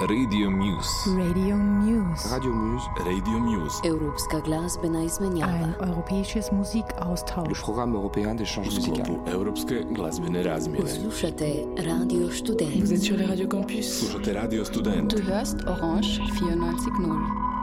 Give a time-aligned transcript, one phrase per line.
[0.00, 1.10] Radio Muse.
[1.16, 2.28] Radio Muse.
[2.28, 2.86] Radio Muse.
[2.98, 3.80] Radio Muse.
[3.84, 5.52] Europska glazbena izmenjava.
[5.52, 7.62] Ein europäisches Le Musikaustausch.
[7.62, 9.16] programme européen d'échange musical.
[9.32, 10.88] Europske glazbene razmjene.
[10.88, 12.74] Slušate Radio Student.
[12.80, 13.98] Vous êtes sur les radios campus.
[14.00, 15.10] Slušate Radio Student.
[15.16, 17.54] Du hörst Orange 94.0.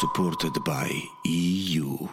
[0.00, 0.88] supported by
[1.24, 2.08] EU.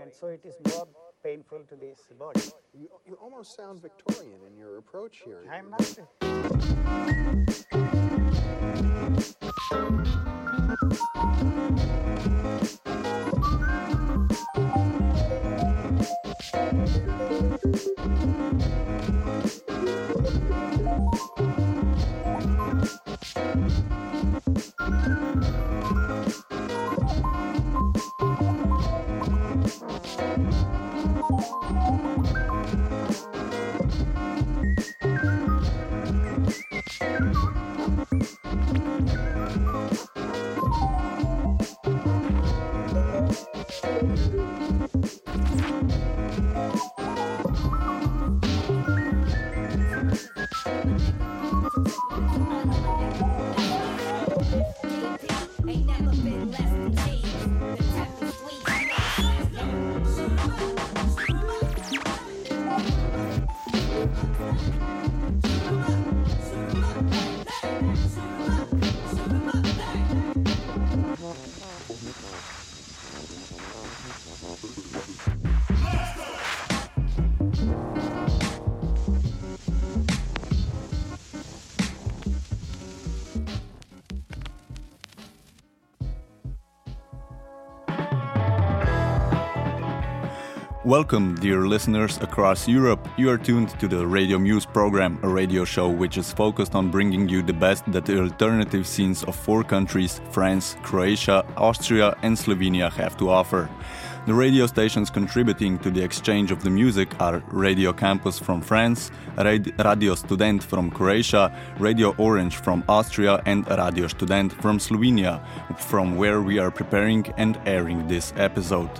[0.00, 0.88] And so it is more
[1.22, 2.40] painful to this body.
[2.72, 5.44] You, you almost sound Victorian in your approach here.
[5.50, 5.98] I am not.
[90.86, 93.06] Welcome, dear listeners across Europe.
[93.18, 96.90] You are tuned to the Radio Muse program, a radio show which is focused on
[96.90, 102.34] bringing you the best that the alternative scenes of four countries France, Croatia, Austria, and
[102.34, 103.68] Slovenia have to offer.
[104.26, 109.10] The radio stations contributing to the exchange of the music are Radio Campus from France,
[109.36, 115.44] Radio Student from Croatia, Radio Orange from Austria, and Radio Student from Slovenia,
[115.78, 118.90] from where we are preparing and airing this episode.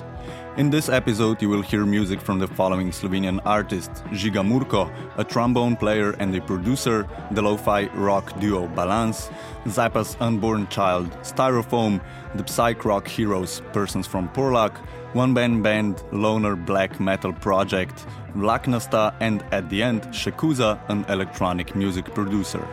[0.56, 5.22] In this episode, you will hear music from the following Slovenian artists Žiga Murko, a
[5.22, 9.30] trombone player and a producer, the lo fi rock duo Balance,
[9.66, 12.00] Zappa's Unborn Child, Styrofoam,
[12.34, 14.76] the psych rock heroes Persons from Porlock,
[15.12, 18.04] one band band Loner Black Metal Project,
[18.34, 22.66] Vlaknasta, and at the end, Shekuza, an electronic music producer.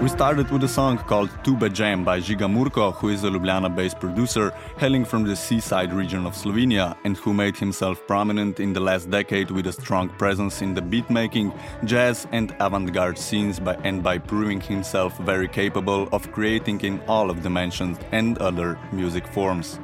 [0.00, 3.74] We started with a song called Tuba Jam by Žiga Murko, who is a Ljubljana
[3.74, 8.72] based producer hailing from the seaside region of Slovenia and who made himself prominent in
[8.72, 11.52] the last decade with a strong presence in the beatmaking,
[11.82, 17.00] jazz, and avant garde scenes by, and by proving himself very capable of creating in
[17.08, 19.80] all of the mentioned and other music forms.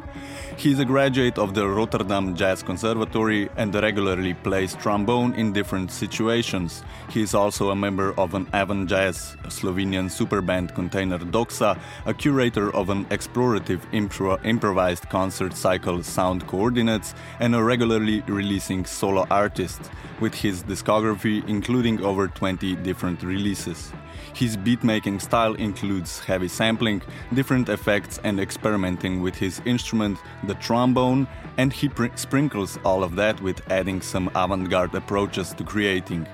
[0.56, 5.90] He is a graduate of the Rotterdam Jazz Conservatory and regularly plays trombone in different
[5.90, 6.82] situations.
[7.10, 12.74] He is also a member of an avant jazz Slovenian superband container Doxa, a curator
[12.74, 19.90] of an explorative impro- improvised concert cycle Sound Coordinates, and a regularly releasing solo artist,
[20.20, 23.92] with his discography including over 20 different releases.
[24.34, 27.02] His beatmaking style includes heavy sampling,
[27.32, 31.26] different effects, and experimenting with his instrument, the trombone,
[31.56, 36.26] and he pr- sprinkles all of that with adding some avant garde approaches to creating.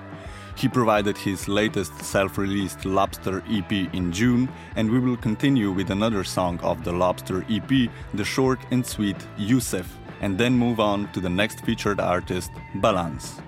[0.55, 5.89] He provided his latest self released Lobster EP in June, and we will continue with
[5.89, 11.11] another song of the Lobster EP, the short and sweet Yusef, and then move on
[11.13, 13.41] to the next featured artist, Balance.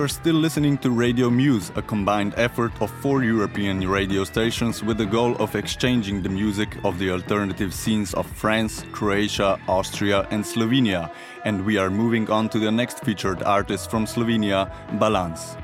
[0.00, 4.96] Are still listening to Radio Muse, a combined effort of four European radio stations with
[4.96, 10.42] the goal of exchanging the music of the alternative scenes of France, Croatia, Austria, and
[10.42, 11.12] Slovenia.
[11.44, 15.56] And we are moving on to the next featured artist from Slovenia, Balance.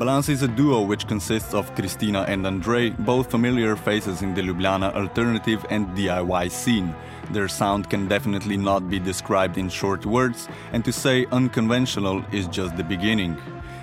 [0.00, 4.40] Balance is a duo which consists of Christina and Andrei, both familiar faces in the
[4.40, 6.94] Ljubljana alternative and DIY scene.
[7.32, 12.46] Their sound can definitely not be described in short words, and to say unconventional is
[12.46, 13.36] just the beginning.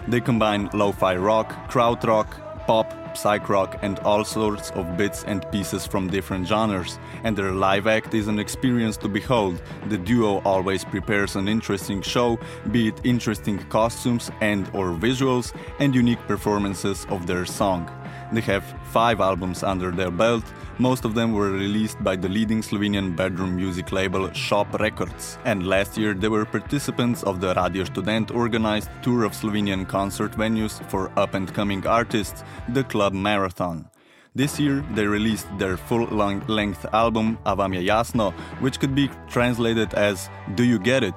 [0.07, 2.25] They combine lo fi rock, krautrock,
[2.67, 7.53] pop, psych rock, and all sorts of bits and pieces from different genres, and their
[7.53, 9.61] live act is an experience to behold.
[9.87, 12.37] The duo always prepares an interesting show,
[12.71, 17.89] be it interesting costumes and or visuals, and unique performances of their song.
[18.31, 20.43] They have five albums under their belt.
[20.79, 25.37] Most of them were released by the leading Slovenian bedroom music label Shop Records.
[25.45, 30.33] And last year they were participants of the Radio Student organized tour of Slovenian concert
[30.33, 33.89] venues for up and coming artists, the Club Marathon.
[34.35, 39.93] This year they released their full length album A vam jasno, which could be translated
[39.95, 41.15] as Do You Get It?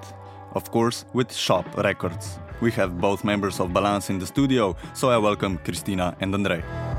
[0.54, 2.38] Of course, with Shop Records.
[2.60, 6.89] We have both members of Balance in the studio, so I welcome Christina and Andrei.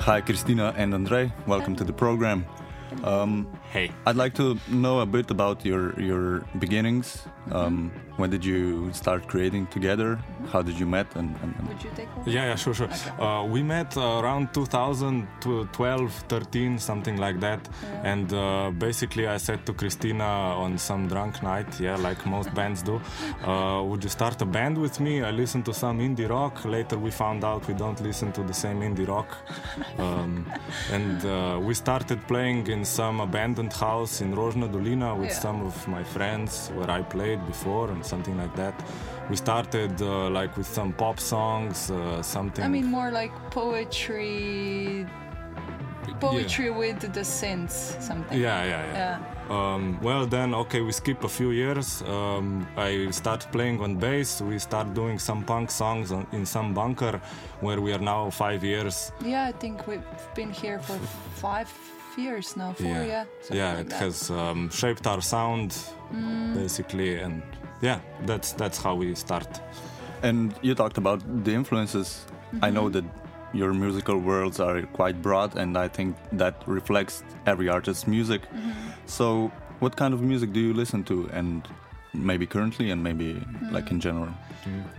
[0.00, 1.30] Hi, Christina and Andrei.
[1.46, 2.46] Welcome to the program.
[3.04, 7.22] Um, hey, I'd like to know a bit about your your beginnings.
[7.52, 10.18] Um, when did you start creating together?
[10.52, 11.06] How did you met?
[11.16, 12.30] And, and, and Would you take over?
[12.30, 12.90] Yeah, yeah, sure, sure.
[13.18, 17.66] Uh, we met uh, around 2012, 13, something like that.
[18.04, 22.82] And uh, basically, I said to Christina on some drunk night, yeah, like most bands
[22.82, 23.00] do,
[23.44, 25.22] uh, would you start a band with me?
[25.22, 26.64] I listened to some indie rock.
[26.64, 29.36] Later, we found out we don't listen to the same indie rock.
[29.98, 30.50] Um,
[30.90, 35.40] and uh, we started playing in some abandoned house in Rožna Dolina with Yeah.
[35.40, 38.74] some of my friends where I played before and something like that.
[39.28, 42.64] We started uh, like with some pop songs, uh, something.
[42.64, 45.06] I mean, more like poetry.
[46.20, 48.38] Poetry with the synths, something.
[48.38, 49.18] Yeah, yeah, yeah.
[49.48, 49.74] Yeah.
[49.74, 52.02] Um, well, then, okay, we skip a few years.
[52.02, 54.40] Um, I start playing on bass.
[54.42, 57.20] We start doing some punk songs on, in some bunker
[57.60, 59.12] where we are now five years.
[59.24, 60.98] Yeah, I think we've been here for
[61.36, 61.68] five
[62.18, 62.72] years now.
[62.72, 63.24] Four, yeah.
[63.40, 64.00] something yeah, like it that.
[64.00, 65.70] has um, shaped our sound
[66.12, 66.54] mm.
[66.54, 67.42] basically, and
[67.80, 69.60] yeah, that's that's how we start.
[70.22, 72.26] And you talked about the influences.
[72.62, 72.92] I know mm-hmm.
[72.92, 73.04] that
[73.52, 78.42] your musical worlds are quite broad, and I think that reflects every artist's music.
[78.42, 78.72] Mm-hmm.
[79.06, 81.66] So, what kind of music do you listen to, and
[82.12, 83.40] maybe currently and maybe
[83.70, 84.02] like in mm.
[84.02, 84.34] general?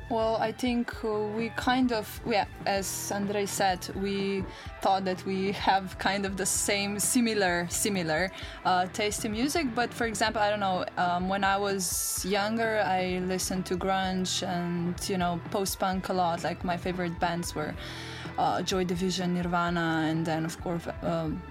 [0.09, 4.43] Well, I think uh, we kind of, yeah, as Andrei said, we
[4.81, 8.31] thought that we have kind of the same, similar, similar
[8.65, 9.73] uh, taste in music.
[9.73, 14.45] But for example, I don't know, um, when I was younger, I listened to grunge
[14.47, 16.43] and you know post punk a lot.
[16.43, 17.73] Like my favorite bands were
[18.37, 20.87] uh, Joy Division, Nirvana, and then of course.
[21.03, 21.41] Um,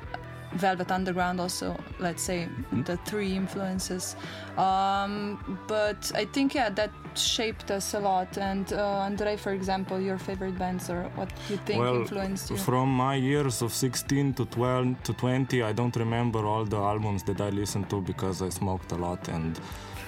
[0.54, 2.48] Velvet Underground, also, let's say,
[2.84, 4.16] the three influences.
[4.56, 8.36] Um, but I think, yeah, that shaped us a lot.
[8.38, 12.56] And uh, Andrei, for example, your favorite bands or what you think well, influenced you?
[12.56, 17.22] from my years of 16 to 12 to 20, I don't remember all the albums
[17.24, 19.58] that I listened to because I smoked a lot and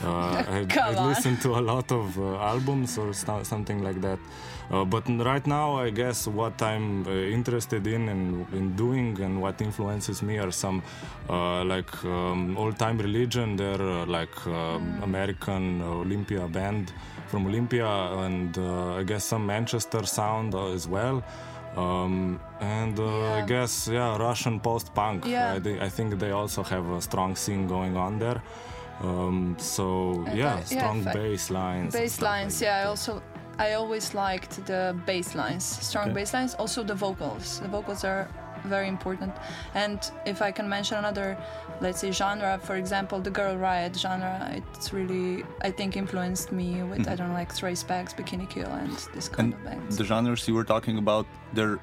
[0.02, 4.18] uh, I, I listened to a lot of uh, albums or st- something like that.
[4.72, 9.42] Uh, but right now, I guess what I'm uh, interested in and in doing and
[9.42, 10.82] what influences me are some
[11.28, 13.56] uh, like um, Old Time Relijun.
[13.58, 16.92] They're uh, like um, American Olympia band
[17.28, 21.22] from Olympia, and uh, I guess some Manchester sound uh, as well.
[21.76, 25.26] Um, and uh, I guess yeah, Russian post-punk.
[25.26, 25.54] Yeah.
[25.54, 28.42] I, thi- I think they also have a strong scene going on there.
[29.02, 31.92] Um, so yeah, yeah, strong fa- bass lines.
[31.94, 32.64] bass stuff like lines that.
[32.66, 33.20] yeah i also
[33.66, 36.14] i always liked the bass lines strong Okay.
[36.18, 38.22] bass lines also the vocals the vocals are
[38.74, 39.32] very important
[39.82, 39.98] and
[40.32, 41.28] if i can mention another
[41.84, 45.26] let's say genre for example the girl riot genre it's really
[45.68, 49.26] i think influenced me with i don't know like X-Ray Spex, bikini kill and this
[49.28, 51.26] kind And of bands the genres you were talking about,
[51.56, 51.78] they're,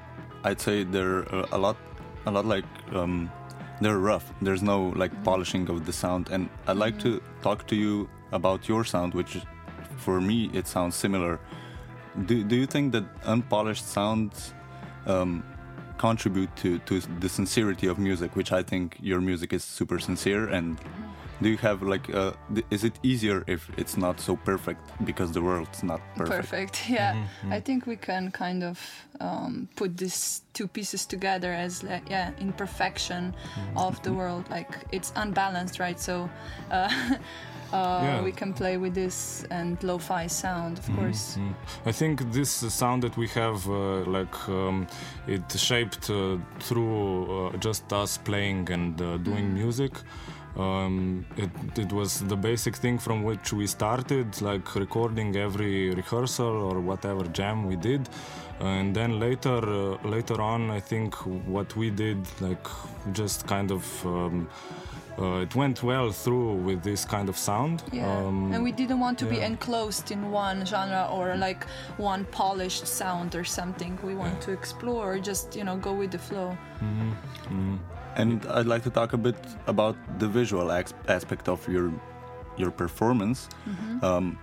[0.48, 1.76] I'd say they're uh, a lot,
[2.28, 2.68] a lot like,
[3.00, 3.14] um,
[3.82, 4.26] they're rough.
[4.46, 6.24] There's no like polishing of the sound.
[6.34, 7.10] And I'd like to
[7.46, 8.08] talk to you
[8.38, 9.32] about your sound, which
[10.04, 11.34] for me, it sounds similar.
[12.26, 14.52] Do, do you think that unpolished sounds
[15.06, 15.44] um,
[15.98, 20.48] contribute to, to the sincerity of music, which I think your music is super sincere?
[20.48, 20.78] And
[21.42, 25.32] do you have like, uh, th- is it easier if it's not so perfect because
[25.32, 26.50] the world's not perfect?
[26.50, 27.26] perfect yeah.
[27.50, 28.78] I think we can kind of
[29.20, 33.34] um, put these two pieces together as like, yeah imperfection
[33.76, 34.48] of the world.
[34.50, 35.98] Like it's unbalanced right?
[35.98, 36.28] So
[36.70, 36.90] uh,
[37.72, 38.22] uh, Yeah.
[38.24, 41.54] we can play with this and lo-fi sound of course Mm.
[41.86, 42.50] I think this
[42.80, 44.86] sound that we have, uh, like, um,
[45.26, 46.36] it shaped uh,
[46.66, 46.96] through
[47.30, 49.92] uh, just us playing and uh, doing music.
[50.56, 56.46] Um, it, it was the basic thing from which we started, like recording every rehearsal
[56.70, 58.08] or whatever jam we did,
[58.60, 61.14] and then later, uh, later on, I think
[61.46, 62.66] what we did, like,
[63.12, 63.84] just kind of.
[64.04, 64.48] Um,
[65.18, 67.82] uh, it went well through with this kind of sound.
[67.92, 71.66] yeah Um, and we didn't want to be enclosed in one genre or like
[71.98, 76.18] one polished sound or something we want to explore just you know go with the
[76.18, 76.56] flow
[77.48, 77.76] Hmm.
[78.16, 79.36] And I'd like to talk a bit
[79.66, 81.92] about the visual ex- aspect of your
[82.56, 83.48] your performance.
[84.02, 84.36] Um,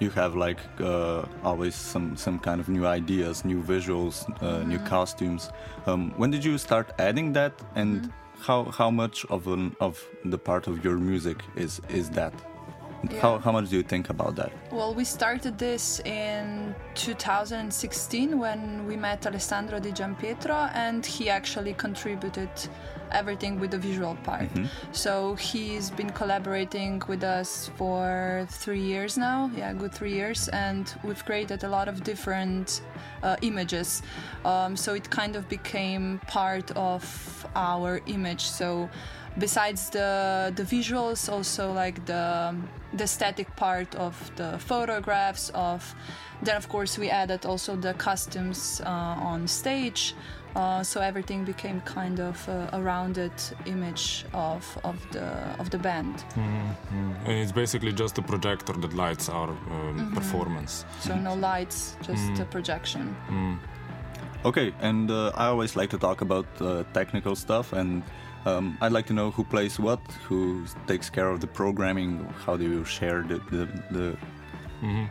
[0.00, 4.78] you have like uh, always some some kind of new ideas, new visuals, uh, new
[4.90, 5.50] costumes.
[5.86, 10.38] Um, when did you start adding that, and how how much of an of the
[10.38, 12.32] part of your music is is that?
[13.20, 14.52] How how much do you think about that?
[14.72, 21.74] Well, we started this in 2016 when we met Alessandro Di Giampietro, and he actually
[21.74, 22.50] contributed
[23.12, 24.48] everything with the visual part.
[24.92, 30.92] So he's been collaborating with us for three years now, yeah, good three years, and
[31.04, 32.82] we've created a lot of different
[33.22, 34.02] uh, images.
[34.44, 38.42] Um, so it kind of became part of our image.
[38.42, 38.88] So
[39.38, 42.54] besides the the visuals also like the
[42.92, 45.94] the static part of the photographs of
[46.42, 50.14] then of course we added also the costumes uh, on stage
[50.56, 53.32] uh, so everything became kind of uh, a rounded
[53.66, 55.24] image of of the
[55.58, 56.24] of the band.
[56.36, 59.56] And it's basically just a projector that lights our um,
[59.96, 60.14] Mm-hmm.
[60.14, 60.84] performance.
[61.00, 63.16] so no lights just a projection.
[64.44, 68.02] Okay, and uh, I always like to talk about uh, technical stuff, and
[68.44, 72.56] um, I'd like to know who plays what, who takes care of the programming, how
[72.56, 74.16] do you share the the, the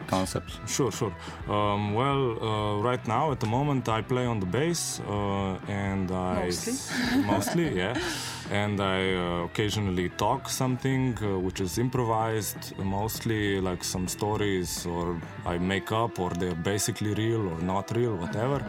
[0.08, 0.60] concepts?
[0.68, 1.14] Sure, sure.
[1.48, 6.12] Um, well, uh, right now at the moment I play on the bass, uh, and
[6.12, 6.74] I Mostly.
[7.34, 7.98] mostly, yeah,
[8.52, 15.20] and I uh, occasionally talk something uh, which is improvised, mostly like some stories or
[15.46, 18.64] I make up or they're basically real or not real, whatever,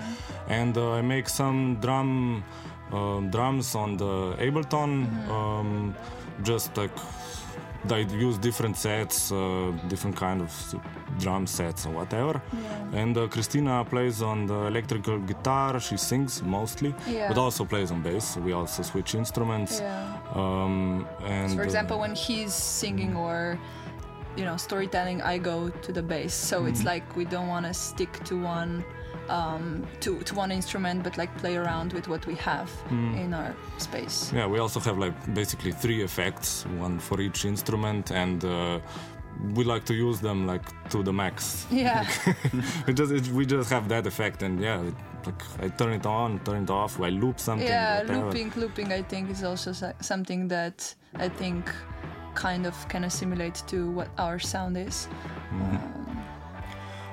[0.49, 2.45] and uh, I make some drum
[2.93, 4.95] um drums on the Ableton,
[5.31, 5.95] um,
[6.43, 6.97] just like
[7.93, 10.51] I use different sets, uh, different kind of
[11.19, 12.41] drum sets or whatever.
[12.93, 15.79] And uh, Christina plays on the electrical guitar.
[15.81, 17.29] She sings mostly, Yeah.
[17.29, 18.37] but also plays on bass.
[18.37, 19.81] We also switch instruments.
[19.81, 20.17] Yeah.
[20.35, 23.59] Um, and for uh, example when he's singing or
[24.37, 26.35] you know storytelling, I go to the bass.
[26.35, 28.85] So it's like we don't want to stick to one.
[29.29, 33.55] Um, to, to one instrument, but like play around with what we have in our
[33.79, 34.31] space.
[34.35, 38.81] Yeah, we also have like basically three effects, one for each instrument, and uh,
[39.55, 41.67] we like to use them like to the max.
[41.71, 42.07] Yeah.
[42.87, 44.95] we just it, we just have that effect, and yeah, it,
[45.27, 47.67] like I turn it on, turn it off, I loop something.
[47.67, 48.27] yeah whatever.
[48.27, 51.71] looping looping i think is also so- something that i think
[52.35, 55.09] kind of can assimilate to what our sound is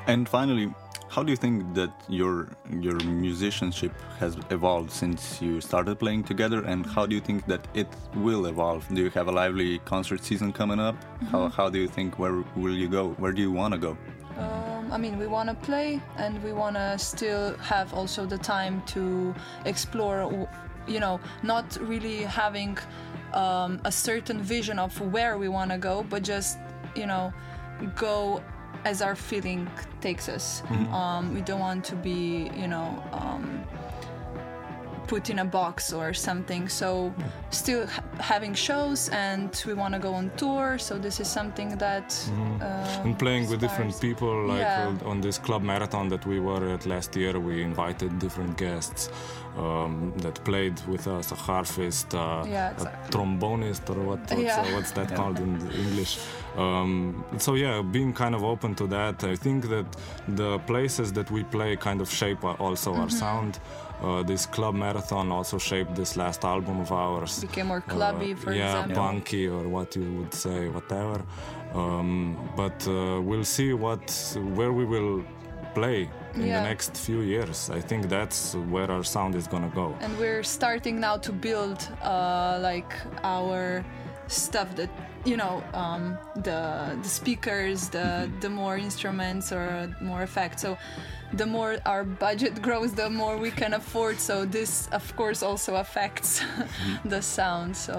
[0.08, 0.74] And finally,
[1.12, 2.48] how do you think that your
[2.88, 7.68] your musicianship has evolved since you started playing together, and how do you think that
[7.74, 8.88] it will evolve?
[8.88, 10.96] Do you have a lively concert season coming up?
[11.32, 13.10] How how do you think where will you go?
[13.24, 13.98] Where do you want to go?
[14.38, 18.38] um, i mean we want to play and we want to still have also the
[18.38, 19.34] time to
[19.65, 20.48] explore
[20.88, 22.77] you know not really having
[23.34, 26.58] um, a certain vision of where we want to go but just
[26.96, 27.34] you know
[27.96, 28.41] go
[28.86, 29.70] as our feeling
[30.02, 30.64] takes us.
[30.92, 33.64] Um, we don't want to be you know um,
[35.08, 36.70] put in a box or something.
[36.70, 37.13] So
[37.50, 40.77] still ha- having shows, and we want to go on tour.
[40.77, 42.62] So this is something that um,
[43.05, 44.93] and playing with different people like Yeah.
[45.05, 49.10] uh, on this club marathon that we were at last year we invited different guests
[49.58, 54.62] um, that played with us a harpist uh, Yeah, a trombonist or what what's, Yeah.
[54.62, 55.51] uh, what's that called in
[55.86, 56.13] english
[56.58, 59.86] um, so yeah being kind of open to that i think that
[60.27, 63.01] the places that we play kind of shape also Mm-hmm.
[63.01, 63.60] our sound
[64.01, 68.36] uh, this club marathon also shaped this last album of ours became more clubby, uh,
[68.38, 68.96] for yeah, example.
[69.03, 71.22] punky or what you would say, whatever.
[71.74, 74.03] Um, but uh, we'll see what
[74.55, 75.24] where we will
[75.74, 76.60] play in Yeah.
[76.62, 77.70] the next few years.
[77.70, 79.96] I think that's where our sound is gonna go.
[80.01, 82.91] and we're starting now to build uh, like
[83.24, 83.84] our
[84.27, 84.89] stuff that
[85.25, 86.17] you know um,
[86.48, 86.60] the
[87.03, 88.08] the speakers the
[88.43, 89.65] the more instruments or
[90.01, 90.77] more effects so
[91.34, 95.76] the more our budget grows the more we can afford so this of course also
[95.76, 96.44] affects
[97.06, 97.96] the sound so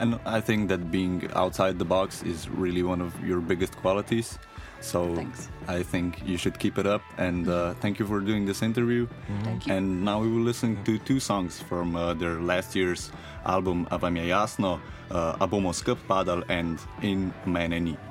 [0.00, 4.38] And I think that being outside the box is really one of your biggest qualities.
[4.80, 5.50] So Thanks.
[5.68, 7.02] I think you should keep it up.
[7.18, 9.06] And uh, thank you for doing this interview.
[9.44, 9.74] Thank you.
[9.74, 13.12] And now we will listen to two songs from uh, their last year's
[13.44, 18.09] album A vam je jasno, uh, A skup padal and In mene ni.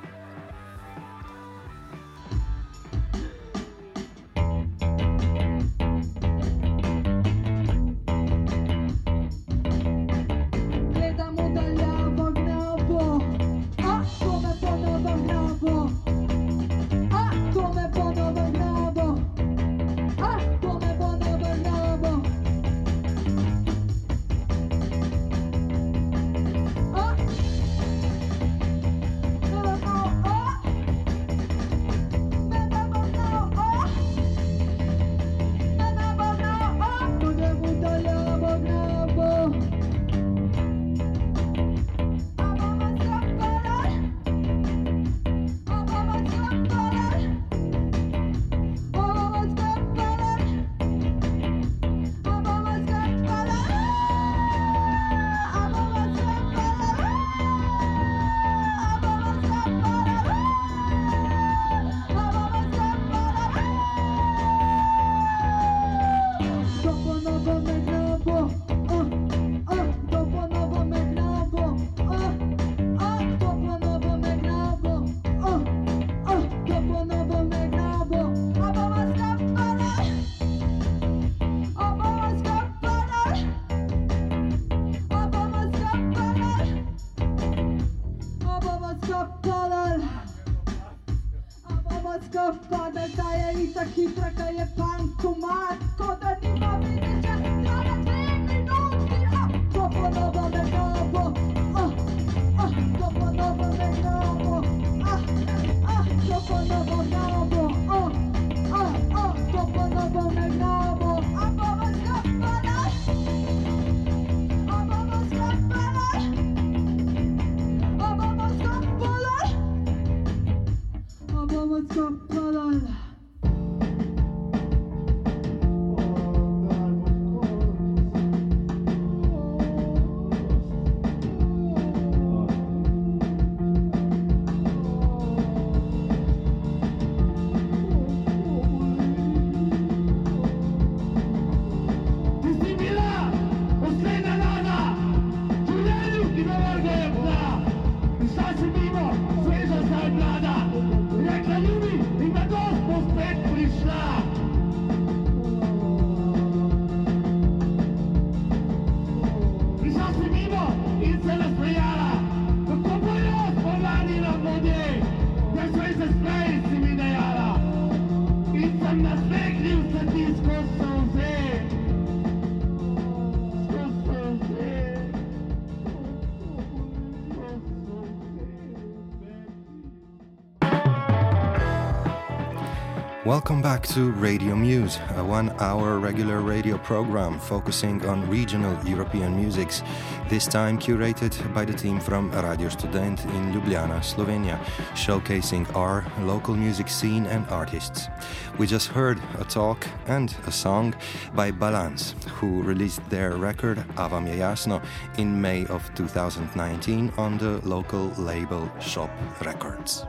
[183.39, 189.33] Welcome back to Radio Muse, a one hour regular radio program focusing on regional European
[189.33, 189.81] musics,
[190.27, 194.59] this time curated by the team from Radio Student in Ljubljana, Slovenia,
[194.93, 198.09] showcasing our local music scene and artists.
[198.57, 200.93] We just heard a talk and a song
[201.33, 204.81] by Balance, who released their record Avam je jasno
[205.17, 209.09] in May of 2019 on the local label Shop
[209.45, 210.05] Records.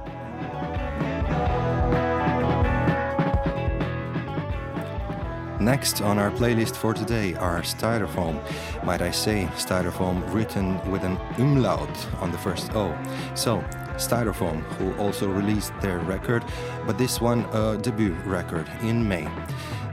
[5.70, 8.42] Next on our playlist for today are Styrofoam.
[8.82, 12.92] Might I say, Styrofoam written with an umlaut on the first O.
[13.36, 13.62] So,
[13.94, 16.42] Styrofoam, who also released their record,
[16.86, 19.28] but this one a debut record in May.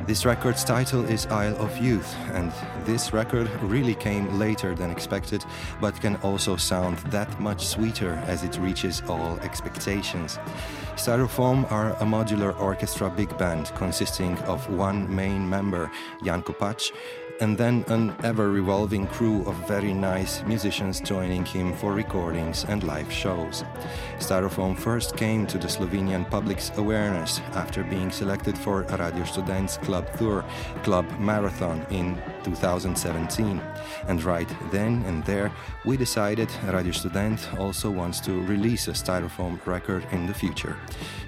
[0.07, 2.53] This record's title is Isle of Youth, and
[2.85, 5.43] this record really came later than expected,
[5.81, 10.39] but can also sound that much sweeter as it reaches all expectations.
[10.95, 15.91] Styrofoam are a modular orchestra big band consisting of one main member,
[16.23, 16.93] Jan Kopac,
[17.39, 22.83] and then an ever revolving crew of very nice musicians joining him for recordings and
[22.83, 23.63] live shows.
[24.19, 30.05] Styrofoam first came to the Slovenian public's awareness after being selected for Radio Students Club
[30.17, 30.43] Tour
[30.83, 33.61] Club Marathon in 2017.
[34.07, 35.51] And right then and there,
[35.85, 40.75] we decided Radio Student also wants to release a Styrofoam record in the future.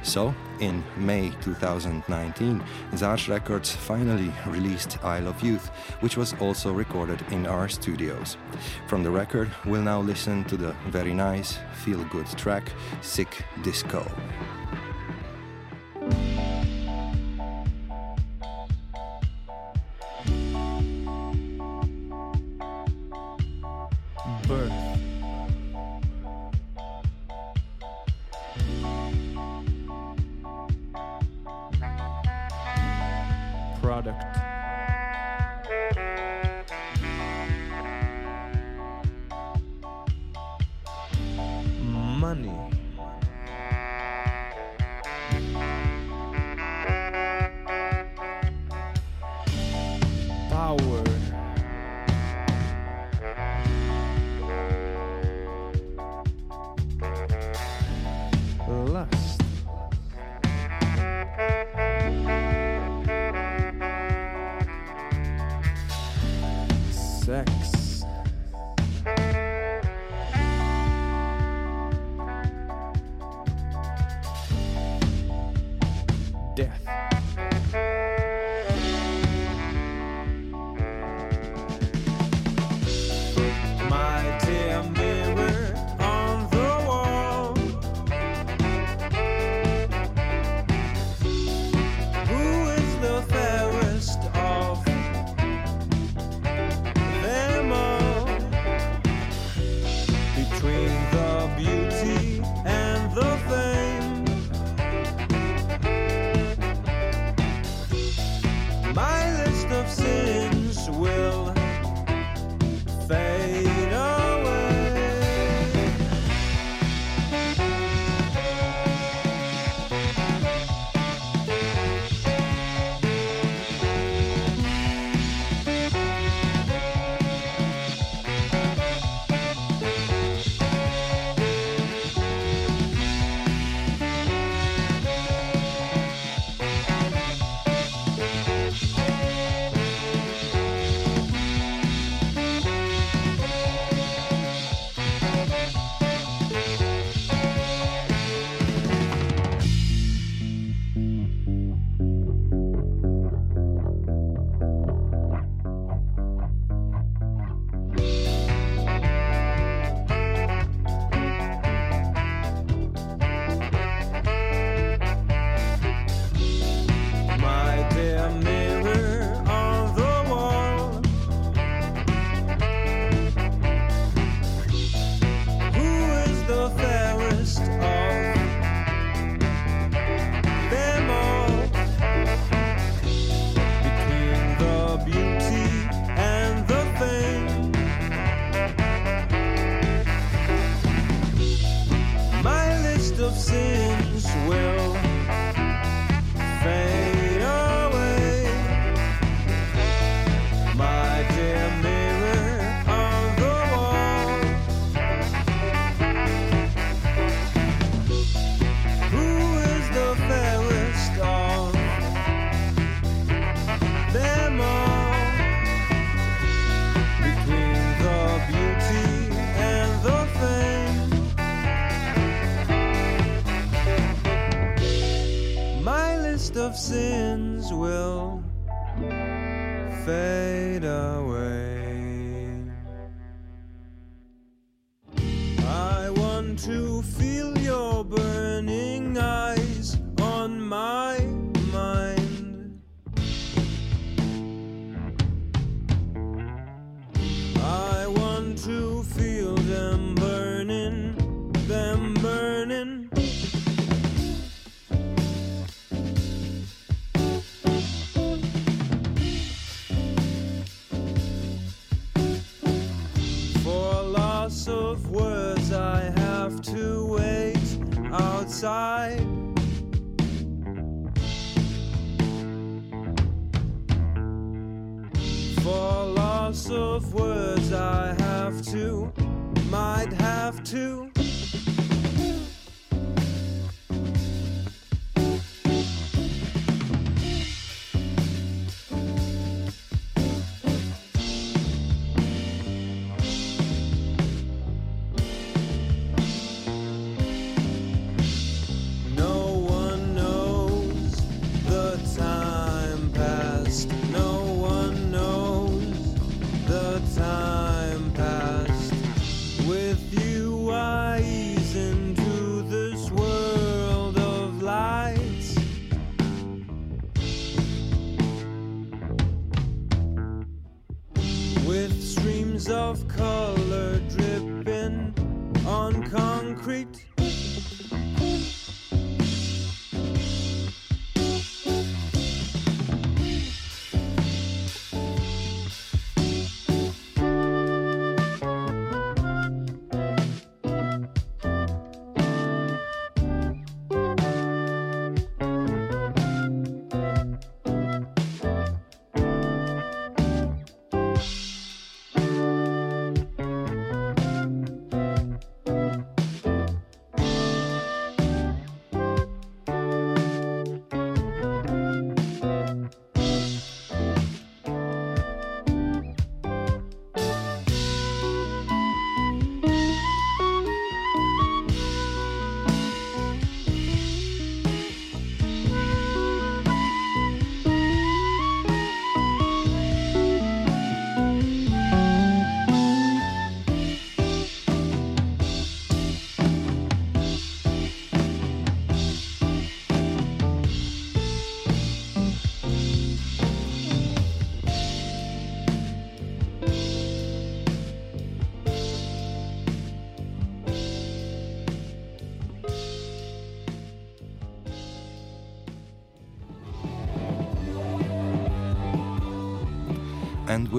[0.01, 2.63] So, in May 2019,
[2.95, 5.69] ZARŠ Records finally released Isle of Youth,
[6.01, 8.38] which was also recorded in our studios.
[8.88, 14.05] From the record, we'll now listen to the very nice, feel good track, Sick Disco.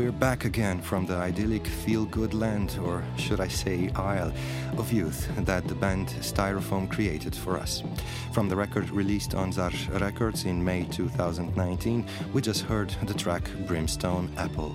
[0.00, 4.32] We're back again from the idyllic feel good land, or should I say isle,
[4.78, 7.82] of youth that the band Styrofoam created for us.
[8.32, 13.50] From the record released on ZARŠ Records in May 2019, we just heard the track
[13.66, 14.74] Brimstone Apple.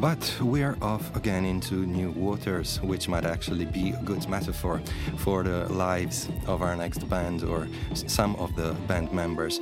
[0.00, 4.80] But we're off again into new waters, which might actually be a good metaphor
[5.16, 9.58] for the lives of our next band or some of the band members.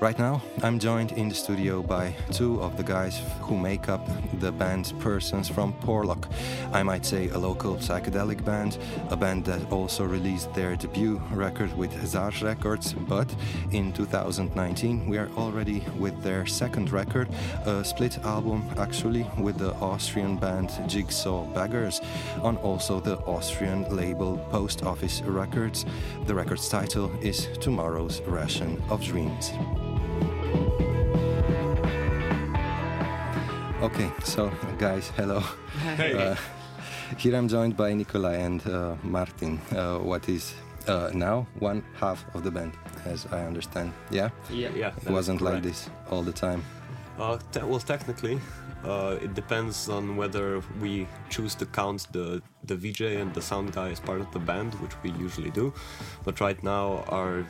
[0.00, 4.08] Right now, I'm joined in the studio by two of the guys who make up
[4.40, 6.26] the band Persons from Porlock.
[6.72, 8.78] I might say a local psychedelic band,
[9.10, 13.28] a band that also released their debut record with ZARŠ Records, but
[13.72, 17.28] in 2019 we are already with their second record,
[17.66, 22.00] a split album actually with the Austrian band Jigsaw Beggars
[22.40, 25.84] on also the Austrian label Post Office Records.
[26.24, 29.52] The record's title is Tomorrow's Ration of Dreams.
[33.82, 35.40] Okay, so guys, hello.
[35.96, 36.12] Hey.
[36.14, 36.36] Uh,
[37.16, 39.58] here I'm joined by Nikolai and uh, Martin.
[39.74, 40.54] Uh, what is
[40.86, 42.72] uh, now one half of the band,
[43.06, 43.92] as I understand.
[44.10, 44.30] Yeah.
[44.50, 44.68] Yeah.
[44.76, 46.62] Yeah, It wasn't like this all the time.
[47.18, 48.38] Uh, te- well, technically,
[48.84, 53.72] uh, it depends on whether we choose to count the the VJ and the sound
[53.72, 55.72] guy as part of the band, which we usually do.
[56.24, 57.44] But right now, our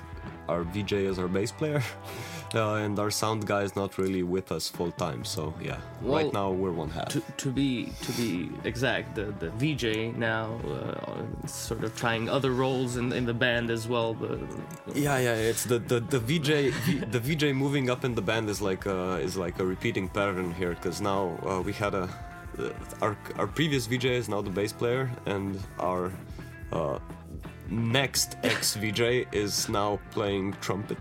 [0.49, 1.83] our VJ is our bass player,
[2.55, 5.25] uh, and our sound guy is not really with us full time.
[5.25, 7.09] So yeah, right now we're one half.
[7.09, 12.51] To, to be to be exact, the, the VJ now uh, sort of trying other
[12.53, 14.15] roles in, in the band as well.
[14.15, 14.39] But
[14.95, 18.49] Yeah, yeah, it's the the, the VJ v, the VJ moving up in the band
[18.49, 22.09] is like uh, is like a repeating pattern here because now uh, we had a
[22.59, 26.13] uh, our our previous VJ is now the bass player and our
[26.73, 26.99] Uh,
[27.71, 30.99] next ex VJ is now playing trumpet,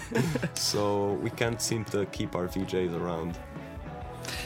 [0.54, 3.38] so we can't seem to keep our VJs around.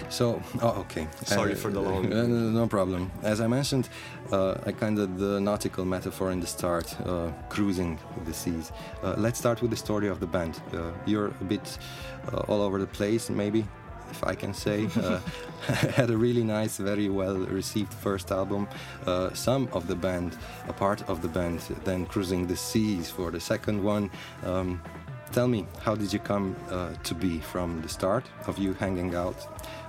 [0.09, 1.07] So, oh, okay.
[1.25, 3.11] Sorry for the long- Uh, no problem.
[3.23, 3.89] As I mentioned,
[4.33, 8.73] uh, I kind of the nautical metaphor in the start, uh, cruising the seas.
[9.03, 10.61] Uh, let's start with the story of the band.
[10.73, 11.79] Uh, you're a bit
[12.33, 13.67] uh, all over the place, maybe,
[14.11, 14.89] if I can say.
[14.97, 15.21] Uh,
[15.97, 18.69] had a really nice, very well received first album.
[19.07, 20.37] Uh, some of the band,
[20.69, 24.11] a part of the band, then cruising the seas for the second one.
[24.45, 24.81] Um,
[25.33, 29.15] Tell me, how did you come uh, to be from the start of you hanging
[29.15, 29.37] out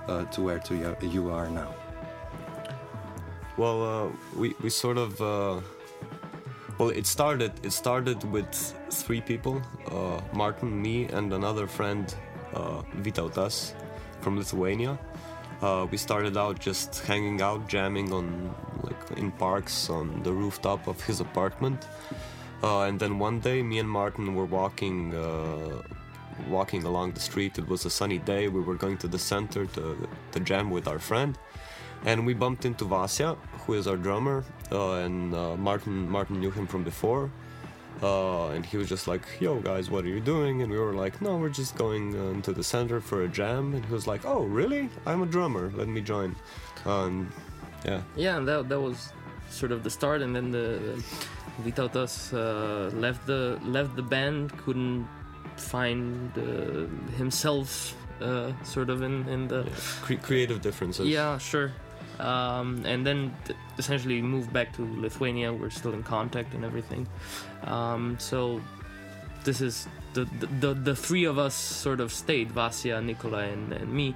[0.06, 1.74] uh, to where to you, are now?
[3.56, 5.60] Well, uh, we we sort of uh,
[6.78, 8.52] well, it started it started with
[8.90, 9.62] three people:
[10.34, 12.14] Martin, me, and another friend,
[12.54, 13.72] uh, Vytautas,
[14.20, 14.98] from Lithuania.
[15.62, 20.86] Uh, we started out just hanging out, jamming on like in parks on the rooftop
[20.86, 21.86] of his apartment.
[22.62, 25.82] Uh, and then one day, me and Martin were walking uh,
[26.48, 27.58] walking along the street.
[27.58, 28.48] It was a sunny day.
[28.48, 31.38] We were going to the center to, to jam with our friend,
[32.04, 36.50] and we bumped into Vasya, who is our drummer, uh, and uh, Martin Martin knew
[36.50, 37.30] him from before.
[38.02, 40.94] Uh, and he was just like, "Yo, guys, what are you doing?" And we were
[40.94, 44.06] like, "No, we're just going uh, into the center for a jam." And he was
[44.06, 44.88] like, "Oh, really?
[45.06, 45.70] I'm a drummer.
[45.74, 46.34] Let me join."
[46.86, 47.30] Um,
[47.84, 48.00] yeah.
[48.16, 49.12] Yeah, and that that was
[49.50, 50.66] sort of the start, and then the,
[51.58, 55.06] the Vytautas uh, left the left the band, couldn't
[55.56, 56.86] find uh,
[57.16, 59.68] himself, uh, sort of in in the
[60.02, 61.06] Cre- creative differences.
[61.06, 61.70] yeah, sure.
[62.18, 65.52] Um, and then th- essentially moved back to Lithuania.
[65.52, 67.06] We're still in contact and everything.
[67.64, 68.60] Um, so
[69.44, 70.24] this is the,
[70.60, 72.50] the the three of us sort of stayed.
[72.52, 74.14] Vasya, Nikolai, and, and me.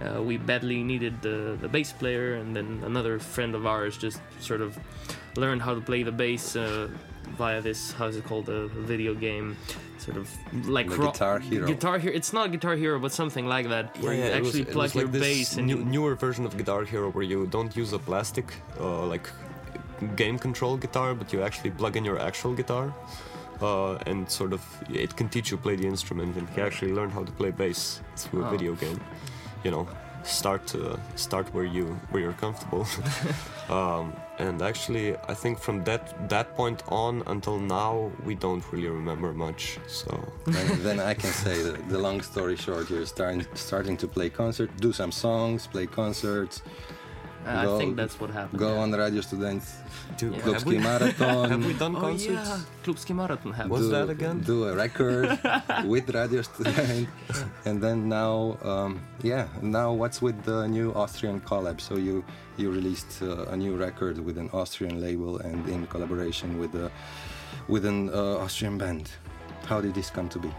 [0.00, 4.20] Uh, we badly needed the the bass player, and then another friend of ours just
[4.40, 4.76] sort of
[5.36, 6.88] learned how to play the bass uh,
[7.38, 9.56] via this how's it called a video game
[9.98, 10.26] sort of
[10.68, 11.66] like ro- Guitar Hero.
[11.66, 14.64] guitar hero it's not guitar hero but something like that where you it was- actually
[14.64, 17.46] plug was like your this bass and new, newer version of Guitar Hero where you
[17.46, 18.46] don't use a plastic
[18.80, 19.28] uh, like
[20.14, 22.92] game control guitar, but you actually plug in your actual guitar.
[23.62, 27.10] Uh, and sort of it can teach you play the instrument and he actually learned
[27.12, 28.50] how to play bass through a Oh.
[28.50, 29.00] video game
[29.64, 29.88] you know
[30.22, 32.86] start uh, start where you where you're comfortable
[33.76, 38.88] um, and actually i think from that that point on until now we don't really
[38.88, 40.12] remember much so
[40.46, 44.28] and then I can say the, the long story short, you're starting starting to play
[44.30, 46.62] concert, do some songs, play concerts.
[47.46, 48.82] Uh, I think that's what happened, Go yeah.
[48.82, 49.66] on Radio Students,
[50.18, 50.40] Do- Yeah.
[50.44, 51.48] Klubski Have we- Marathon.
[51.52, 52.32] have we done concerts?
[52.32, 54.36] oh concerts yeah Klubski Marathon happened What's do, that again?
[54.40, 55.26] Do a record
[55.92, 57.08] with Radio Student,
[57.68, 58.90] and then now, um,
[59.22, 61.80] yeah, now what's with the new Austrian collab?
[61.80, 62.24] So you
[62.58, 66.90] you released uh, a new record with an Austrian label and in collaboration with a
[67.68, 69.10] with an uh, Austrian band.
[69.66, 70.50] How did this come to be?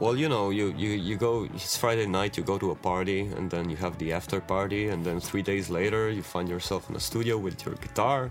[0.00, 3.20] Well, you know, you, you, you go, it's Friday night, you go to a party,
[3.36, 6.88] and then you have the after party, and then three days later, you find yourself
[6.88, 8.30] in a studio with your guitar.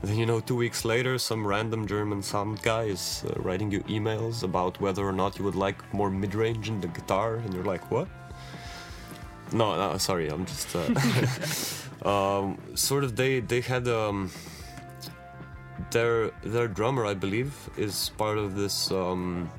[0.00, 3.70] And then, you know, two weeks later, some random German sound guy is uh, writing
[3.70, 7.36] you emails about whether or not you would like more mid range in the guitar,
[7.36, 8.08] and you're like, what?
[9.52, 10.74] No, no, sorry, I'm just.
[10.74, 13.88] Uh, um, sort of, they, they had.
[13.88, 14.30] Um,
[15.90, 19.50] their their drummer, I believe, is part of this um,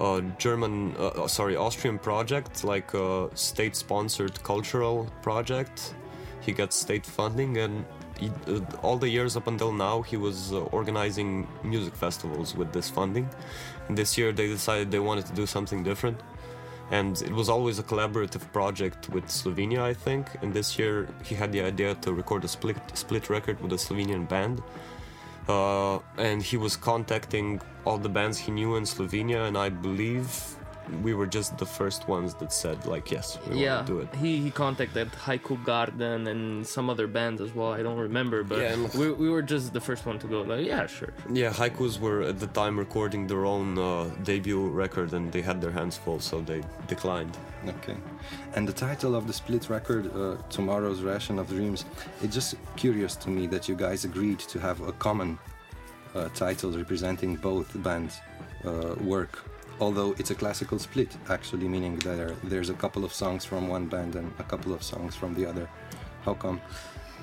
[0.00, 5.94] uh, German, uh, uh, sorry, Austrian project, like a state-sponsored cultural project.
[6.40, 7.84] He got state funding, and
[8.18, 12.72] he, uh, all the years up until now, he was uh, organizing music festivals with
[12.72, 13.28] this funding.
[13.88, 16.20] And this year, they decided they wanted to do something different.
[16.92, 20.26] And it was always a collaborative project with Slovenia, I think.
[20.42, 23.80] And this year, he had the idea to record a split split record with a
[23.86, 24.62] Slovenian band.
[25.48, 30.28] Uh, and he was contacting all the bands he knew in Slovenia, and I believe
[31.02, 33.98] we were just the first ones that said like, yes, we yeah want to do
[34.00, 34.08] it.
[34.22, 38.58] he he contacted Haiku Garden and some other bands as well I don't remember but
[38.58, 41.50] Yeah, and- we, we were just the first one to go like yeah sure Yeah,
[41.60, 45.70] Haikus were at the time recording their own uh, debut record, and they had their
[45.80, 46.60] hands full, so they
[46.94, 47.34] declined.
[47.76, 47.96] Okay.
[48.54, 51.80] And the title of the split record, uh, Tomorrow's Ration of Dreams,
[52.22, 55.38] it's just curious to me that you guys agreed to have a common
[56.14, 58.20] uh, title representing both bands'
[58.64, 59.34] uh, work.
[59.80, 63.86] Although it's a classical split, actually, meaning there there's a couple of songs from one
[63.86, 65.68] band and a couple of songs from the other.
[66.24, 66.60] How come?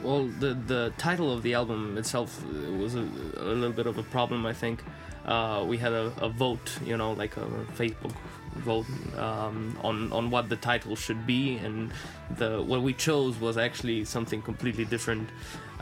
[0.01, 3.05] Well, the the title of the album itself uh, was a,
[3.37, 4.83] a little bit of a problem, I think.
[5.25, 7.45] Uh, we had a, a vote, you know, like a
[7.77, 8.15] Facebook
[8.55, 8.85] vote
[9.17, 11.91] um, on on what the title should be, and
[12.37, 15.29] the what we chose was actually something completely different.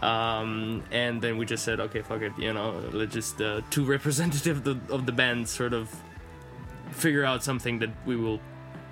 [0.02, 3.84] Um, and then we just said, okay, fuck it, you know, let's just uh, two
[3.96, 5.90] representatives of the, of the band sort of
[6.98, 8.40] figure out something that we will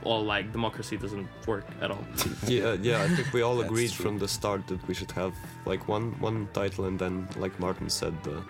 [0.03, 0.51] all like.
[0.51, 2.06] Democracy doesn't work at all.
[2.47, 3.03] yeah, yeah.
[3.03, 4.06] I think we all agreed true.
[4.06, 5.34] from the start that we should have
[5.66, 8.43] like one one title, and then, like Martin said, the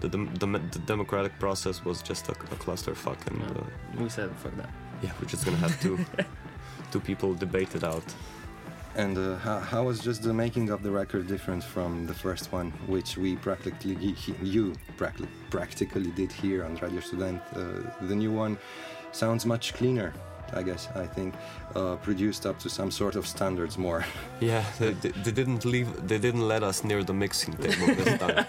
[0.00, 3.62] the, dem- the, the democratic process was just a, a clusterfuck, and uh,
[4.02, 4.70] we said fuck that.
[5.02, 5.98] Yeah, we're just gonna have two
[6.92, 8.04] two people debate it out.
[8.96, 12.50] And uh, how, how was just the making of the record different from the first
[12.50, 17.40] one, which we practically you practically practically did here on Radio Student?
[17.54, 17.60] Uh,
[18.08, 18.58] the new one
[19.12, 20.12] sounds much cleaner.
[20.52, 21.34] I guess I think
[21.76, 24.04] uh, produced up to some sort of standards more.
[24.40, 25.88] Yeah, they, they, they didn't leave.
[26.08, 28.46] They didn't let us near the mixing table this time.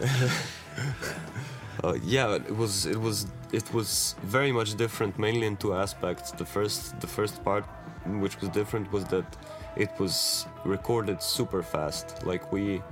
[1.84, 6.30] uh, yeah, it was it was it was very much different, mainly in two aspects.
[6.32, 7.64] The first the first part,
[8.06, 9.24] which was different, was that
[9.76, 12.24] it was recorded super fast.
[12.24, 12.82] Like we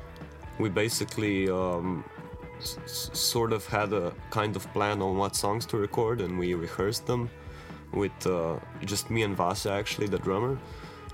[0.59, 2.14] we basically um, s-
[2.59, 6.55] s- sort of had a kind of plan on what songs to record, and we
[6.55, 7.31] rehearsed them
[7.93, 10.59] with uh, just me and Vasa, actually, the drummer.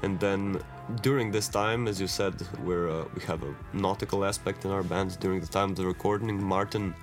[0.03, 0.61] And then
[1.03, 2.35] during this time, as you said,
[2.65, 5.19] we're, uh, we have a nautical aspect in our band.
[5.21, 6.95] During the time of the recording, Martin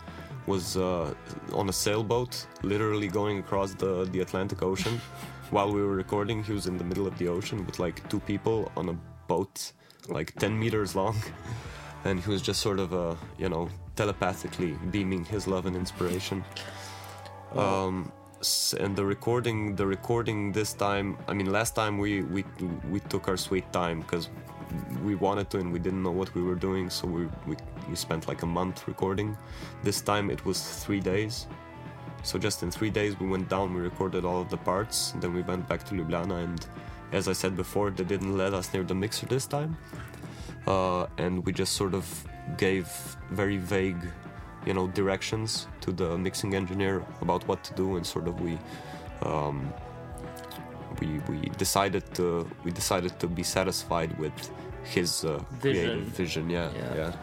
[0.47, 1.13] was uh,
[1.53, 4.99] on a sailboat, literally going across the, the Atlantic Ocean.
[5.51, 8.19] While we were recording, he was in the middle of the ocean with like two
[8.21, 8.93] people on a
[9.27, 9.71] boat,
[10.09, 11.15] like 10 meters long.
[12.05, 16.43] And he was just sort of, uh, you know, telepathically beaming his love and inspiration.
[17.53, 18.11] Um,
[18.79, 21.17] and the recording, the recording this time.
[21.27, 22.45] I mean, last time we we
[22.89, 24.29] we took our sweet time because
[25.03, 27.55] we wanted to and we didn't know what we were doing, so we we
[27.89, 29.35] we spent like a month recording.
[29.83, 31.47] This time it was three days.
[32.23, 35.33] So just in three days we went down, we recorded all of the parts, then
[35.33, 36.67] we went back to Ljubljana and
[37.11, 39.77] as I said before, they didn't let us near the mixer this time.
[40.65, 42.05] Uh, and we just sort of
[42.57, 42.87] gave
[43.31, 44.01] very vague,
[44.65, 48.57] you know, directions to the mixing engineer about what to do, and sort of we
[49.23, 49.73] um,
[50.99, 54.33] we we decided to we decided to be satisfied with
[54.83, 56.49] his uh, creative vision.
[56.49, 57.13] Yeah, yeah.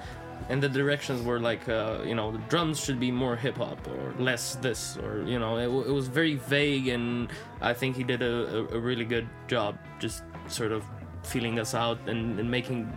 [0.51, 3.79] And the directions were like, uh, you know, the drums should be more hip hop
[3.89, 7.31] or less this, or you know, it, w- it was very vague, and
[7.63, 10.85] I think he did a, a, a really good job, just sort of
[11.23, 12.93] feeling us out and, and making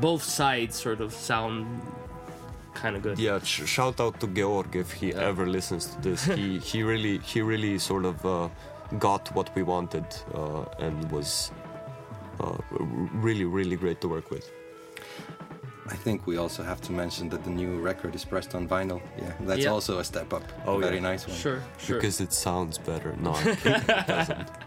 [0.00, 1.66] both sides sort of sound
[2.74, 3.18] kind of good.
[3.18, 6.24] Yeah, sh- shout out to Georg if he ever listens to this.
[6.24, 8.48] he he really he really sort of uh,
[8.98, 10.04] got what we wanted
[10.34, 11.52] uh, and was
[12.40, 12.58] uh, r-
[13.12, 14.50] really really great to work with.
[15.88, 19.00] I think we also have to mention that the new record is pressed on vinyl.
[19.18, 19.70] Yeah, that's Yeah.
[19.74, 20.42] also a step up.
[20.66, 21.10] Oh, very yeah.
[21.12, 21.36] nice one.
[21.36, 21.96] Sure, sure.
[21.96, 23.14] Because it sounds better.
[23.20, 24.48] No, it doesn't.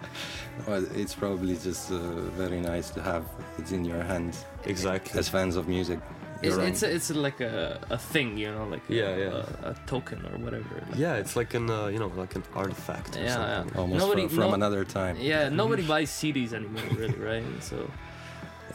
[0.67, 1.97] Well, it's probably just uh,
[2.35, 3.23] very nice to have
[3.59, 4.43] it in your hands.
[4.65, 5.19] Exactly.
[5.19, 5.99] As fans of music.
[6.41, 6.67] It's, your own.
[6.69, 9.45] it's, it's like a, a thing, you know, like Yeah, a, yeah.
[9.63, 10.75] A, a token or whatever.
[10.89, 13.17] Like- Yeah, it's like an uh, you know like an artifact.
[13.17, 13.75] Or Yeah, something.
[13.75, 13.81] yeah.
[13.81, 15.15] Almost from- from another time.
[15.19, 17.45] Yeah, nobody buys CDs anymore, really, right?
[17.61, 17.75] So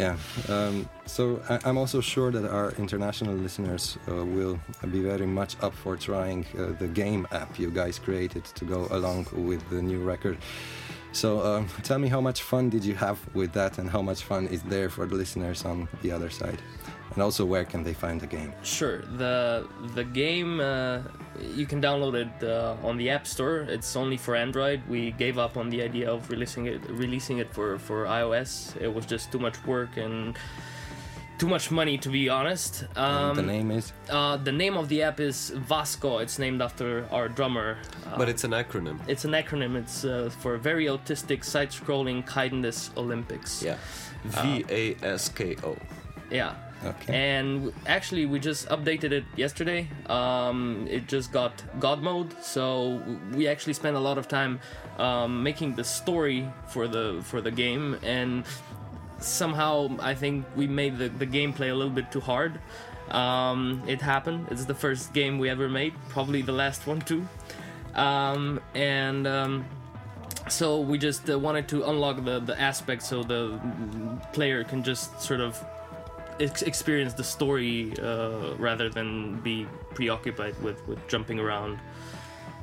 [0.00, 0.16] Yeah.
[0.48, 4.58] Um, so I, I'm also sure that our international listeners uh, will
[4.90, 8.88] be very much up for trying uh, the game app you guys created to go
[8.90, 10.38] along with the new record.
[11.12, 14.22] So um, tell me how much fun did you have with that, and how much
[14.22, 16.58] fun is there for the listeners on the other side,
[17.14, 18.52] and also where can they find the game?
[18.62, 18.98] Sure.
[19.18, 21.00] The the game uh,
[21.54, 23.58] you can download it uh, on the App Store.
[23.68, 24.80] It's only for Android.
[24.88, 28.76] We gave up on the idea of releasing it releasing it for for iOS.
[28.80, 30.36] It was just too much work and
[31.38, 32.84] too much money, to be honest.
[32.94, 36.18] And the Um, name is Uh, the name of the app is Vasco.
[36.18, 37.78] It's named after our drummer.
[38.06, 38.98] Uh, But it's an acronym.
[39.08, 39.74] It's an acronym.
[39.76, 43.62] It's uh, for Very Autistic Side-Scrolling Kindness Olympics.
[43.62, 43.76] Yeah.
[44.36, 45.76] Uh, V A S K O.
[46.30, 46.52] Yeah.
[46.84, 47.14] Okay.
[47.14, 49.88] And actually, we just updated it yesterday.
[50.06, 53.02] Um, it just got God mode, so
[53.32, 54.58] we actually spent a lot of time
[54.98, 58.44] um, making the story for the for the game, and
[59.18, 62.60] somehow I think we made the, the gameplay a little bit too hard.
[63.10, 64.48] Um, it happened.
[64.50, 67.26] It's the first game we ever made, probably the last one too.
[67.94, 69.66] Um, and um,
[70.48, 74.82] so we just uh, wanted to unlock the, the aspect so the mm, player can
[74.82, 75.62] just sort of
[76.40, 81.78] ex- experience the story uh, rather than be preoccupied with, with jumping around.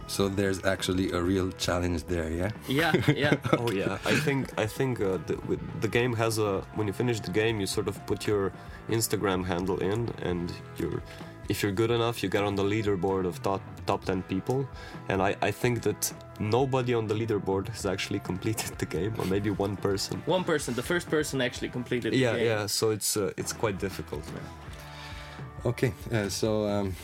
[0.08, 2.50] So there's actually a real challenge there, yeah?
[2.68, 3.36] Yeah, yeah.
[3.60, 6.94] oh yeah, I think I think uh, the, with, the game has a when you
[6.94, 8.52] finish the game, you sort of put your
[8.90, 11.04] Instagram handle in, and your
[11.50, 14.68] if you're good enough, you get on the leaderboard of top top ten people,
[15.10, 19.26] and I, I think that nobody on the leaderboard has actually completed the game, or
[19.26, 20.22] maybe one person.
[20.28, 22.48] One person, the first person actually completed Yeah, the game.
[22.48, 22.68] yeah.
[22.68, 24.24] So it's uh, it's quite difficult.
[25.66, 26.96] Okay, uh, so um,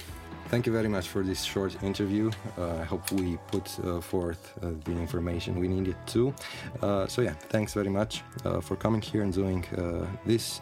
[0.49, 2.31] thank you very much for this short interview.
[2.57, 6.33] Uh, I hope we put uh, forth uh, the information we needed to.
[6.81, 10.61] Uh, so yeah, thanks very much uh, for coming here and doing uh, this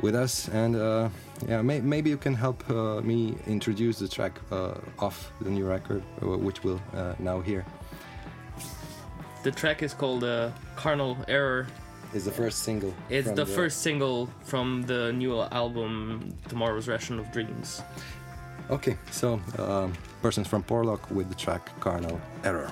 [0.00, 0.48] with us.
[0.48, 1.08] And uh,
[1.48, 5.66] yeah, may- maybe you can help uh, me introduce the track uh, of the new
[5.66, 7.64] record, which we'll uh, now hear.
[9.42, 11.66] The track is called uh, Carnal Error.
[12.14, 12.94] Is the first single.
[13.10, 17.82] It's from the first single from the new album Tomorrow's Ration of Dreams.
[18.70, 19.92] Okay, so um,
[20.22, 22.70] persons from Porlock with the track Carnal Error.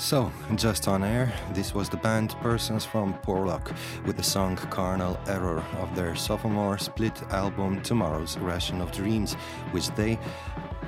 [0.00, 3.70] So, just on air, this was the band Persons from Porlock
[4.06, 9.34] with the song Carnal Error of their sophomore split album Tomorrow's Ration of Dreams,
[9.72, 10.18] which they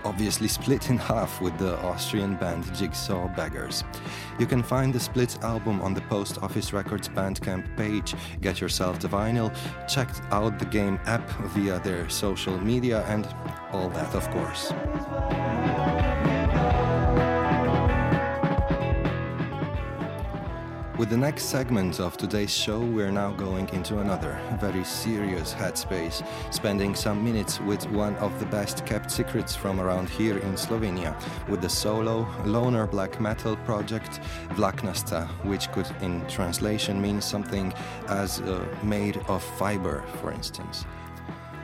[0.07, 3.85] obviously split in half with the Austrian band Jigsaw Beggars.
[4.39, 8.99] You can find the split album on the Post Office Records Bandcamp page, get yourself
[8.99, 9.55] the vinyl,
[9.87, 13.29] check out the game app via their social media, and
[13.73, 14.73] all that, of course.
[21.03, 26.25] With the next segment of today's show, we're now going into another very serious headspace,
[26.55, 31.21] spending some minutes with one of the best kept secrets from around here in Slovenia,
[31.49, 37.75] with the solo loner black metal project Vlaknasta, which could in translation mean something
[38.07, 40.85] as uh, made of fiber, for instance.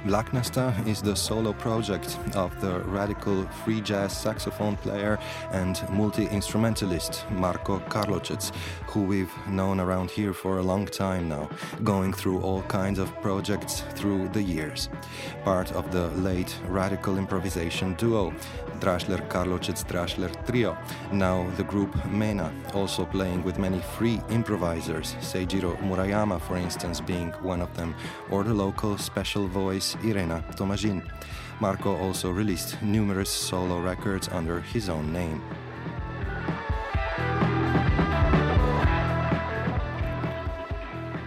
[0.04, 5.18] Vlaknasta is the solo project of the radical free jazz saxophone player
[5.52, 8.52] and multi instrumentalist Marko Karlovčan,
[8.86, 11.48] who we've known around here for a long time now,
[11.82, 14.88] going through all kinds of projects through the years.
[15.44, 18.32] Part of the late radical improvisation duo,
[18.80, 20.76] Drasler Karlovčan Drasler Trio,
[21.12, 27.30] now the group Mena, also playing with many free improvisers, Seijiro Murayama, for instance, being
[27.42, 27.94] one of them,
[28.30, 31.02] or the local special voice Irena Tomažin.
[31.60, 35.42] Marco also released numerous solo records under his own name.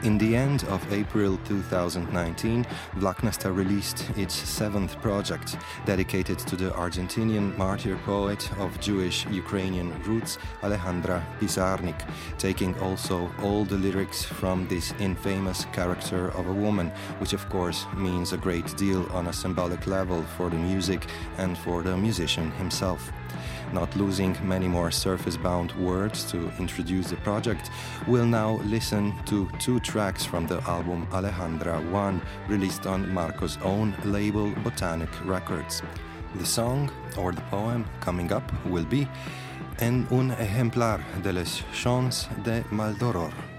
[0.03, 7.55] In the end of April 2019, Vlaknasta released its seventh project, dedicated to the Argentinian
[7.55, 12.01] martyr poet of Jewish Ukrainian roots, Alejandra Pizarnik,
[12.39, 17.85] taking also all the lyrics from this infamous character of a woman, which of course
[17.95, 21.05] means a great deal on a symbolic level for the music
[21.37, 23.11] and for the musician himself.
[23.73, 27.69] Not losing many more surface bound words to introduce the project,
[28.05, 33.93] we'll now listen to two tracks from the album Alejandra 1, released on Marco's own
[34.05, 35.83] label Botanic Records.
[36.35, 39.05] The song, or the poem, coming up will be
[39.79, 43.50] En un ejemplar de les chants de Maldoror.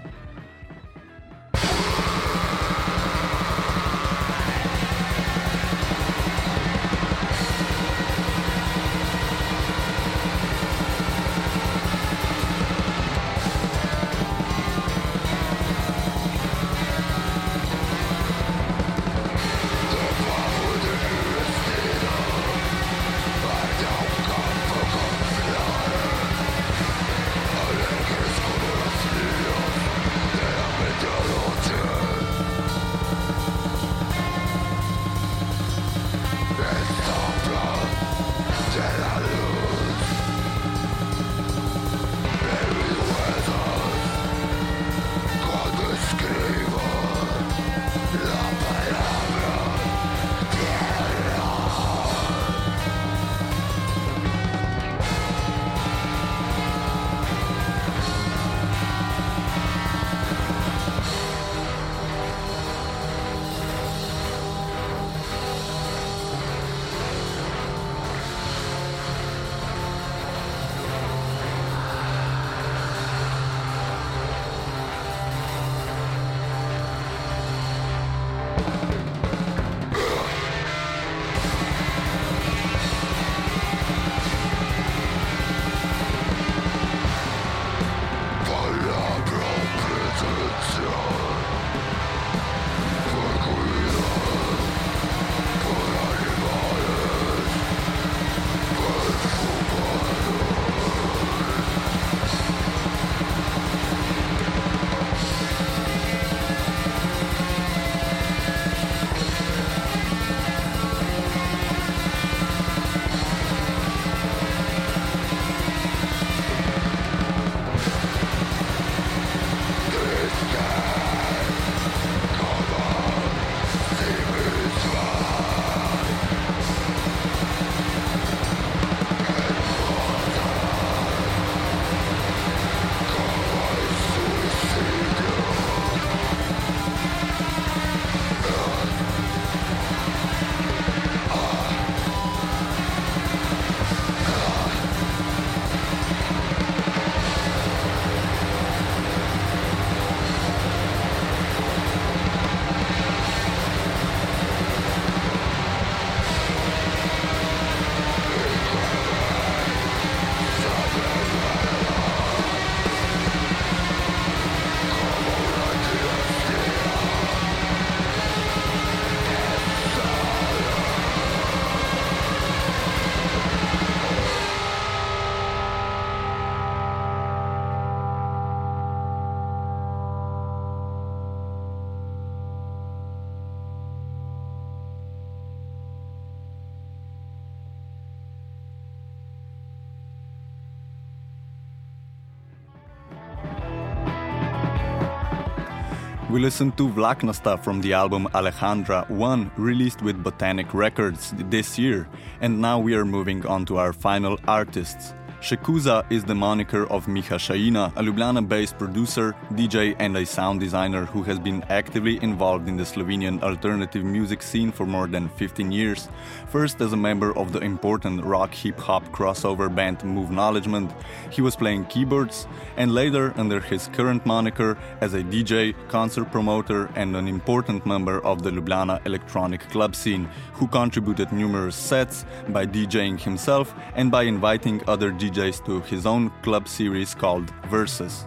[196.33, 202.09] We listened to Vlaknasta from the album Alejandra 1, released with Botanic Records this year,
[202.41, 205.13] and now we are moving on to our final artists.
[205.43, 210.61] Shekuza is the moniker of Micha Shaina, a Ljubljana based producer, DJ, and a sound
[210.61, 215.27] designer who has been actively involved in the Slovenian alternative music scene for more than
[215.27, 216.07] 15 years.
[216.47, 220.93] First, as a member of the important rock hip hop crossover band Move Knowledgement,
[221.29, 226.89] he was playing keyboards, and later, under his current moniker, as a DJ, concert promoter,
[226.95, 232.65] and an important member of the Ljubljana electronic club scene, who contributed numerous sets by
[232.65, 238.25] DJing himself and by inviting other DJs to his own club series called Versus.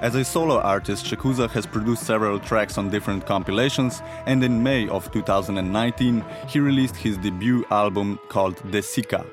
[0.00, 4.88] As a solo artist, Shekuza has produced several tracks on different compilations, and in May
[4.88, 9.26] of 2019, he released his debut album called Desika.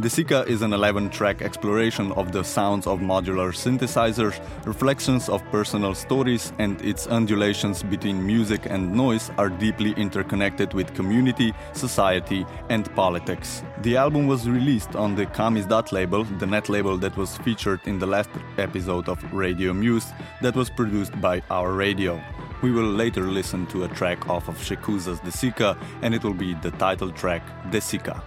[0.00, 5.94] Desika is an 11 track exploration of the sounds of modular synthesizers, reflections of personal
[5.94, 12.94] stories, and its undulations between music and noise are deeply interconnected with community, society, and
[12.94, 13.62] politics.
[13.82, 17.98] The album was released on the Kamizdat label, the net label that was featured in
[17.98, 20.12] the last episode of Radio Muse,
[20.42, 22.22] that was produced by Our Radio.
[22.62, 26.54] We will later listen to a track off of Shekuza's Desika, and it will be
[26.54, 28.22] the title track Desika.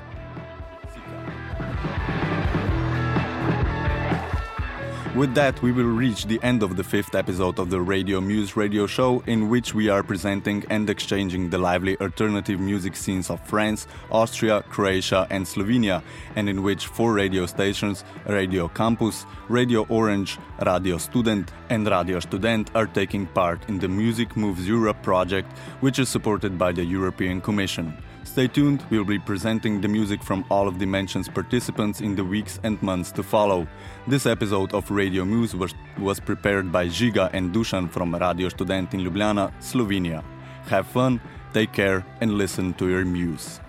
[5.20, 8.56] With that, we will reach the end of the fifth episode of the Radio Muse
[8.56, 13.46] radio show, in which we are presenting and exchanging the lively alternative music scenes of
[13.46, 16.04] France, Austria, Croatia, and Slovenia,
[16.38, 22.72] and in which four radio stations Radio Campus, Radio Orange, Radio Student, and Radio Student
[22.74, 25.52] are taking part in the Music Moves Europe project,
[25.82, 27.94] which is supported by the European Commission.
[28.40, 32.58] Stay tuned, we'll be presenting the music from all of Dimension's participants in the weeks
[32.64, 33.68] and months to follow.
[34.08, 38.94] This episode of Radio Muse was, was prepared by Žiga and Dusan from Radio Student
[38.94, 40.24] in Ljubljana, Slovenia.
[40.68, 41.20] Have fun,
[41.54, 43.60] take care, and listen to your muse.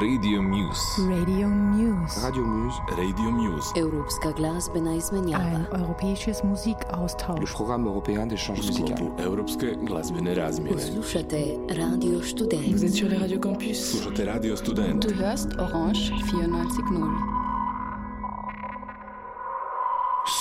[0.00, 1.02] Radio Muse.
[1.10, 2.20] Radio Muse.
[2.20, 2.78] Radio Muse.
[2.96, 3.68] Radio Muse.
[3.76, 5.44] Evropska glasbena izmenjava.
[5.44, 7.54] Ein europäisches Musikaustausch.
[7.54, 9.10] Program européen d'échange musical.
[9.18, 10.76] Europske glazbene razmjene.
[10.76, 12.72] Poslušate Radio Student.
[12.72, 13.90] Vous êtes sur les Radio Campus.
[13.90, 15.06] Slušate Radio Student.
[15.08, 17.40] Du hörst Orange 94.0.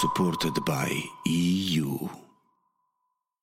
[0.02, 0.90] Supported by
[1.26, 1.89] EU.